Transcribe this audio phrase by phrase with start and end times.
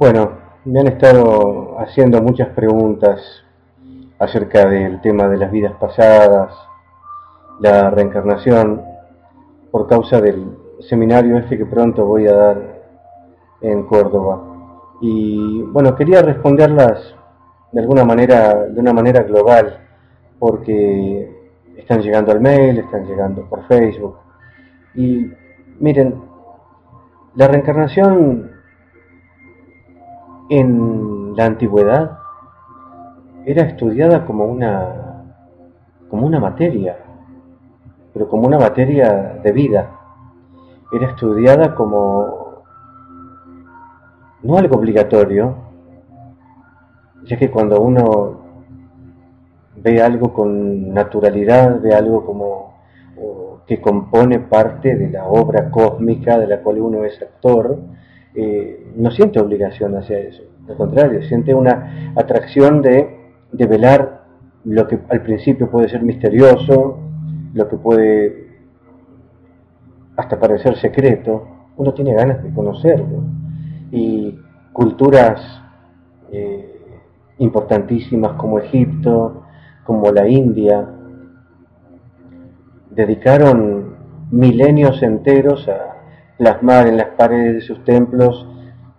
[0.00, 0.30] Bueno,
[0.64, 3.20] me han estado haciendo muchas preguntas
[4.18, 6.54] acerca del tema de las vidas pasadas,
[7.60, 8.82] la reencarnación,
[9.70, 10.56] por causa del
[10.88, 12.80] seminario este que pronto voy a dar
[13.60, 14.40] en Córdoba.
[15.02, 17.14] Y bueno, quería responderlas
[17.70, 19.86] de alguna manera, de una manera global,
[20.38, 24.16] porque están llegando al mail, están llegando por Facebook.
[24.94, 25.30] Y
[25.78, 26.22] miren,
[27.34, 28.59] la reencarnación
[30.50, 32.18] en la antigüedad
[33.46, 35.24] era estudiada como una,
[36.10, 36.98] como una materia,
[38.12, 39.90] pero como una materia de vida.
[40.92, 42.64] Era estudiada como
[44.42, 45.54] no algo obligatorio,
[47.24, 48.40] ya que cuando uno
[49.76, 52.70] ve algo con naturalidad, ve algo como
[53.66, 57.78] que compone parte de la obra cósmica de la cual uno es actor,
[58.34, 60.42] eh, no siente obligación hacia eso.
[60.68, 63.16] Al contrario, siente una atracción de,
[63.52, 64.24] de velar
[64.64, 66.98] lo que al principio puede ser misterioso,
[67.54, 68.50] lo que puede
[70.16, 73.24] hasta parecer secreto, uno tiene ganas de conocerlo.
[73.90, 74.38] Y
[74.72, 75.40] culturas
[76.30, 76.78] eh,
[77.38, 79.44] importantísimas como Egipto,
[79.84, 80.88] como la India,
[82.90, 83.96] dedicaron
[84.30, 85.99] milenios enteros a
[86.40, 88.48] plasmar en las paredes de sus templos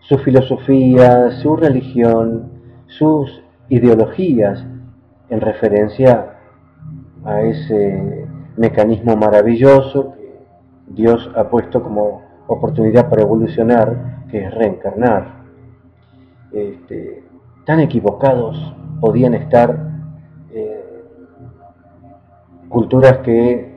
[0.00, 2.50] su filosofía, su religión,
[2.86, 4.62] sus ideologías
[5.30, 6.34] en referencia
[7.24, 8.26] a ese
[8.58, 10.44] mecanismo maravilloso que
[10.88, 15.42] Dios ha puesto como oportunidad para evolucionar, que es reencarnar.
[16.52, 17.24] Este,
[17.64, 19.90] tan equivocados podían estar
[20.52, 20.84] eh,
[22.68, 23.71] culturas que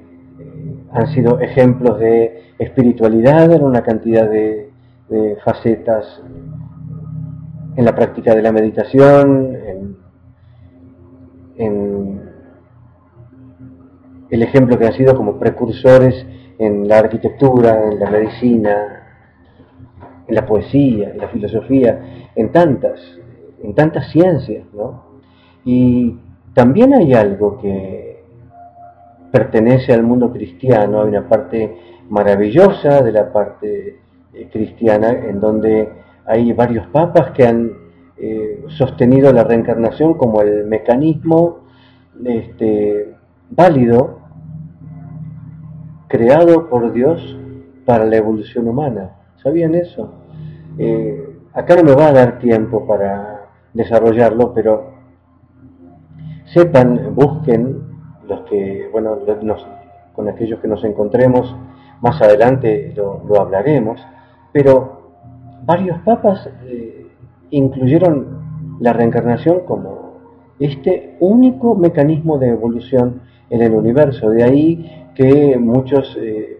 [0.95, 4.71] han sido ejemplos de espiritualidad en una cantidad de,
[5.43, 6.23] facetas
[7.75, 9.55] en la práctica de la meditación,
[11.57, 12.21] en
[14.29, 16.25] el ejemplo que han sido como precursores
[16.57, 19.05] en la arquitectura, en la medicina,
[20.27, 22.99] en la poesía, en la filosofía, en tantas,
[23.61, 25.03] en tantas ciencias, ¿no?
[25.63, 26.17] Y
[26.53, 28.14] también hay algo que
[29.35, 31.75] pertenece al mundo cristiano, hay una parte
[32.09, 33.99] maravillosa de la parte
[34.33, 35.89] eh, cristiana en donde
[36.25, 37.69] hay varios papas que han
[38.15, 41.65] eh, sostenido la reencarnación como el mecanismo
[42.23, 43.13] este,
[43.49, 44.19] válido
[46.07, 47.37] creado por Dios
[47.85, 49.17] para la evolución humana.
[49.43, 50.13] ¿Sabían eso?
[50.77, 54.93] Eh, acá no me va a dar tiempo para desarrollarlo, pero
[56.45, 57.94] sepan, busquen
[58.27, 59.17] los que, bueno,
[60.13, 61.55] con aquellos que nos encontremos,
[62.01, 63.99] más adelante lo, hablaremos,
[64.51, 65.11] pero
[65.63, 67.07] varios papas eh,
[67.51, 70.15] incluyeron la reencarnación como
[70.59, 74.29] este único mecanismo de evolución en el universo.
[74.29, 76.59] De ahí que muchos eh,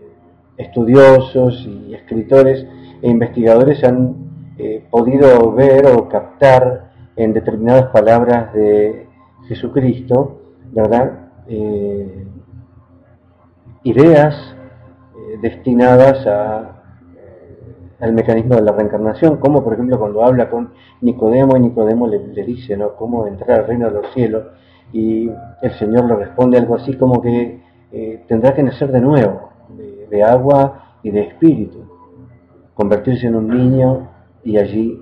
[0.58, 2.66] estudiosos y escritores
[3.02, 4.16] e investigadores han
[4.58, 9.08] eh, podido ver o captar en determinadas palabras de
[9.48, 11.25] Jesucristo, ¿verdad?
[11.48, 12.28] Eh,
[13.84, 14.56] ideas
[15.42, 16.76] destinadas a,
[18.00, 22.20] al mecanismo de la reencarnación, como por ejemplo cuando habla con Nicodemo y Nicodemo le,
[22.44, 22.96] dice, ¿no?
[22.96, 24.46] ¿Cómo entrar al reino de los cielos?
[24.92, 25.30] Y
[25.62, 29.50] el Señor le responde algo así como que eh, tendrá que nacer de nuevo,
[30.10, 31.84] de, agua y de espíritu,
[32.74, 34.08] convertirse en un niño
[34.44, 35.02] y allí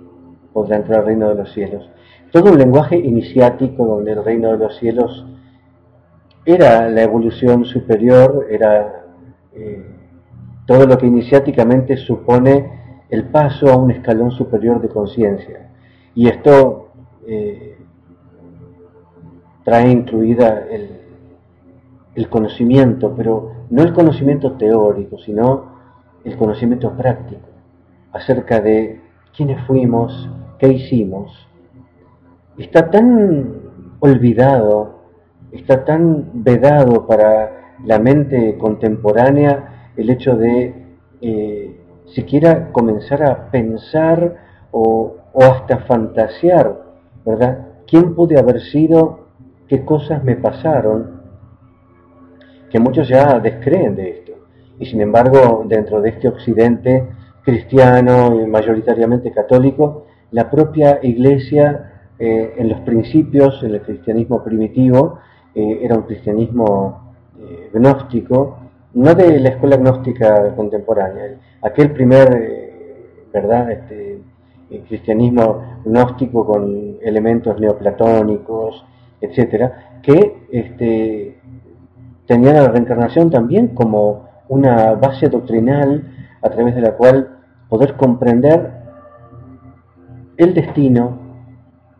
[0.52, 1.90] podrá entrar al reino de los cielos.
[2.32, 5.26] Todo un lenguaje iniciático donde el reino de los cielos
[6.46, 9.06] era la evolución superior, era
[9.54, 9.86] eh,
[10.66, 15.70] todo lo que iniciáticamente supone el paso a un escalón superior de conciencia.
[16.16, 16.90] Y esto
[17.28, 17.78] eh,
[19.64, 21.02] trae incluida el,
[22.16, 25.74] el conocimiento, pero no el conocimiento teórico, sino
[26.24, 27.48] el conocimiento práctico
[28.12, 29.02] acerca de
[29.36, 30.30] quiénes fuimos,
[30.60, 31.48] qué hicimos.
[32.58, 33.62] Está tan
[34.00, 34.93] olvidado,
[35.54, 40.74] está tan vedado para la mente contemporánea el hecho de
[41.22, 44.36] eh, siquiera comenzar a pensar
[44.72, 46.82] o, o hasta fantasear,
[47.26, 47.68] ¿verdad?
[47.88, 49.28] ¿Quién pude haber sido?
[49.68, 51.24] ¿Qué cosas me pasaron?
[52.74, 54.32] que muchos ya descreen de esto.
[54.80, 57.08] Y sin embargo, dentro de este occidente
[57.44, 65.20] cristiano y mayoritariamente católico, la propia iglesia eh, en los principios, en el cristianismo primitivo,
[65.56, 68.58] eh, era un cristianismo eh, gnóstico,
[68.94, 72.72] no de la escuela gnóstica contemporánea, aquel primer,
[73.34, 74.20] ¿verdad?, este,
[74.88, 78.84] cristianismo gnóstico con elementos neoplatónicos,
[79.22, 81.38] etcétera, que este,
[82.26, 86.04] tenían a la reencarnación también como una base doctrinal
[86.42, 87.38] a través de la cual
[87.70, 88.72] poder comprender
[90.38, 91.20] el destino,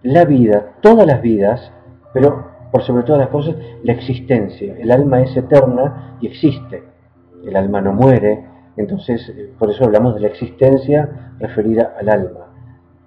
[0.02, 1.72] la vida, todas las vidas,
[2.14, 4.76] pero por sobre todas las cosas, la existencia.
[4.80, 6.84] El alma es eterna y existe.
[7.46, 8.46] El alma no muere,
[8.78, 12.48] entonces por eso hablamos de la existencia referida al alma.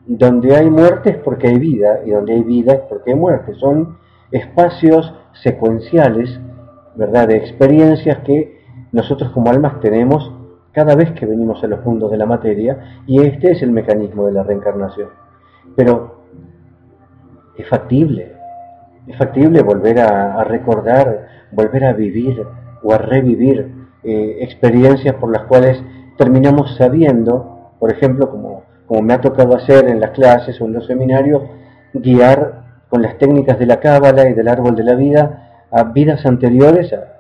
[0.07, 3.55] Donde hay muerte es porque hay vida, y donde hay vida es porque hay muerte.
[3.55, 3.99] Son
[4.31, 6.39] espacios secuenciales,
[6.95, 8.61] ¿verdad?, de experiencias que
[8.93, 10.33] nosotros como almas tenemos
[10.71, 14.27] cada vez que venimos a los mundos de la materia, y este es el mecanismo
[14.27, 15.09] de la reencarnación.
[15.75, 16.21] Pero
[17.57, 18.36] es factible,
[19.07, 22.45] es factible volver a, recordar, volver a vivir
[22.83, 23.73] o a revivir
[24.03, 25.83] eh, experiencias por las cuales
[26.17, 30.73] terminamos sabiendo, por ejemplo, como, como me ha tocado hacer en las clases o en
[30.73, 31.43] los seminarios,
[31.93, 36.25] guiar con las técnicas de la cábala y del árbol de la vida a vidas
[36.25, 37.17] anteriores a,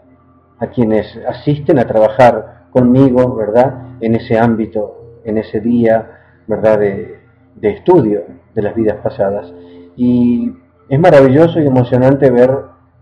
[0.58, 3.96] a quienes asisten a trabajar conmigo, ¿verdad?
[4.00, 6.10] En ese ámbito, en ese día,
[6.46, 6.78] ¿verdad?
[6.78, 7.16] De,
[7.62, 8.22] estudio
[8.54, 9.52] de las vidas pasadas.
[9.96, 10.52] Y
[10.88, 12.50] es maravilloso y emocionante ver,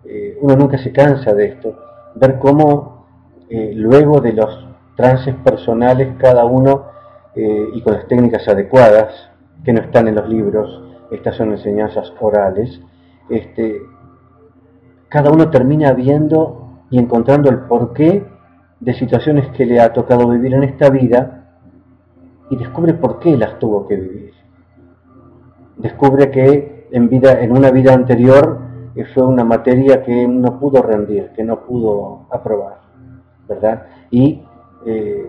[0.05, 1.77] eh, uno nunca se cansa de esto,
[2.15, 3.07] ver cómo
[3.51, 4.67] eh, luego de los
[4.97, 6.87] trances personales cada uno
[7.35, 9.31] eh, y con las técnicas adecuadas,
[9.65, 12.81] que no están en los libros, estas son enseñanzas orales,
[13.29, 13.81] este,
[15.09, 18.27] cada uno termina viendo y encontrando el porqué
[18.81, 21.45] de situaciones que le ha tocado vivir en esta vida
[22.51, 24.33] y descubre por qué las tuvo que vivir.
[25.77, 28.59] Descubre que en, vida, en una vida anterior
[28.95, 32.79] eh, fue una materia que no pudo rendir, que no pudo aprobar,
[33.49, 33.83] ¿verdad?
[34.13, 34.43] Y
[34.87, 35.27] eh,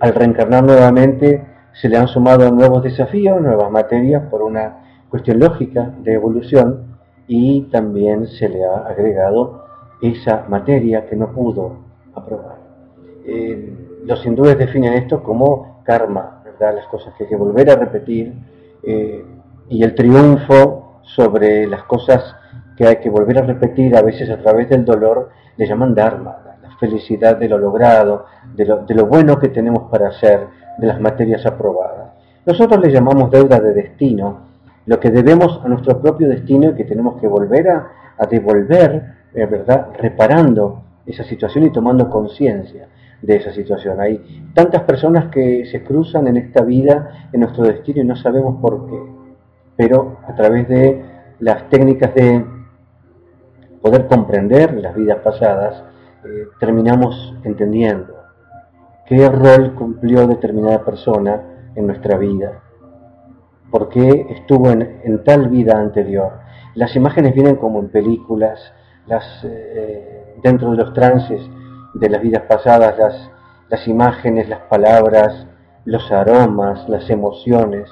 [0.00, 1.44] al reencarnar nuevamente
[1.74, 6.96] se le han sumado nuevos desafíos, nuevas materias por una cuestión lógica de evolución
[7.28, 9.66] y también se le ha agregado
[10.00, 11.76] esa materia que no pudo
[12.14, 12.56] aprobar.
[13.26, 16.76] Eh, los hindúes definen esto como karma, ¿verdad?
[16.76, 18.32] las cosas que hay que volver a repetir
[19.70, 22.36] y el triunfo sobre las cosas
[22.76, 26.36] que hay que volver a repetir a veces a través del dolor le llaman dharma,
[26.60, 31.46] la felicidad de lo logrado, de lo, bueno que tenemos para hacer, de las materias
[31.46, 32.10] aprobadas.
[32.44, 34.40] Nosotros le llamamos deuda de destino,
[34.86, 37.88] lo que debemos a nuestro propio destino y que tenemos que volver a,
[38.18, 39.88] a devolver, eh, ¿verdad?
[39.98, 42.88] Reparando esa situación y tomando conciencia
[43.22, 44.00] de esa situación.
[44.00, 48.60] Hay tantas personas que se cruzan en esta vida, en nuestro destino, y no sabemos
[48.60, 49.19] por qué.
[49.80, 51.02] Pero a través de
[51.38, 52.44] las técnicas de
[53.80, 55.82] poder comprender las vidas pasadas,
[56.22, 58.14] eh, terminamos entendiendo
[59.06, 61.40] qué rol cumplió determinada persona
[61.74, 62.60] en nuestra vida,
[63.70, 66.40] por qué estuvo en, tal vida anterior.
[66.74, 68.60] Las imágenes vienen como en películas,
[69.06, 71.40] las, eh, dentro de los trances
[71.94, 73.30] de las vidas pasadas, las,
[73.70, 75.46] las imágenes, las palabras,
[75.86, 77.88] los aromas, las emociones.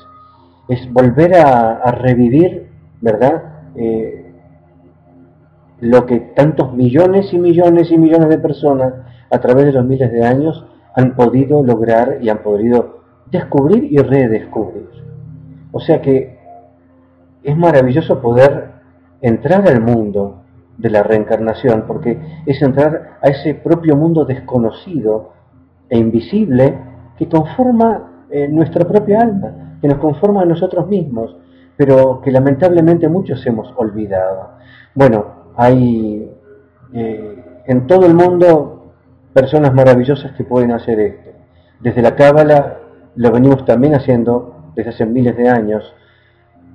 [0.69, 2.69] Es volver a, revivir,
[3.01, 3.43] ¿verdad?
[3.75, 4.33] Eh,
[5.81, 8.93] lo que tantos millones y millones y millones de personas
[9.31, 12.99] a través de los miles de años han podido lograr y han podido
[13.31, 14.89] descubrir y redescubrir.
[15.71, 16.39] O sea que
[17.43, 18.73] es maravilloso poder
[19.21, 20.43] entrar al mundo
[20.77, 25.33] de la reencarnación, porque es entrar a ese propio mundo desconocido
[25.89, 26.79] e invisible
[27.17, 31.37] que conforma eh, nuestra propia alma, que nos conforma a nosotros mismos,
[31.77, 34.59] pero que lamentablemente muchos hemos olvidado.
[34.95, 36.31] Bueno, hay
[36.93, 38.93] eh, en todo el mundo
[39.33, 41.31] personas maravillosas que pueden hacer esto.
[41.81, 42.79] Desde la Cábala
[43.15, 45.95] lo venimos también haciendo desde hace miles de años.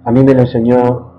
[0.05, 1.13] A mí me lo enseñó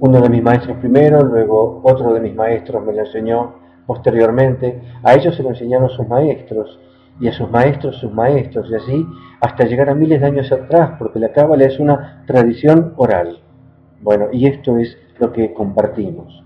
[0.00, 3.54] uno de mis maestros primero, luego otro de mis maestros me lo enseñó
[3.86, 6.78] posteriormente, a ellos se lo enseñaron sus maestros,
[7.22, 9.06] y a sus maestros sus maestros, y así
[9.40, 13.38] hasta llegar a miles de años atrás, porque la cábala es una tradición oral.
[14.00, 16.42] Bueno, y esto es lo que compartimos.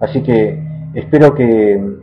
[0.00, 0.58] Así que
[0.94, 1.98] espero que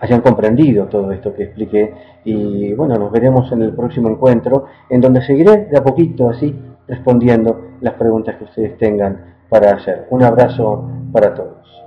[0.00, 1.94] hayan comprendido todo esto que expliqué
[2.24, 6.54] y bueno, nos veremos en el próximo encuentro en donde seguiré de a poquito así
[6.88, 10.08] respondiendo las preguntas que ustedes tengan para hacer.
[10.10, 11.85] Un abrazo para todos.